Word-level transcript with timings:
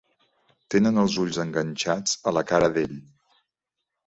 Tenen 0.75 0.97
els 1.01 1.17
ulls 1.23 1.39
enganxats 1.43 2.17
a 2.33 2.35
la 2.39 2.45
cara 2.53 2.71
d'ell. 2.79 2.97